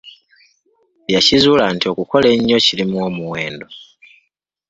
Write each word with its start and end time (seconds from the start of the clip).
Yakizuula 1.13 1.65
nti 1.75 1.85
okukola 1.91 2.27
ennyo 2.35 2.57
kirimu 2.65 2.95
omuwendo. 3.07 3.67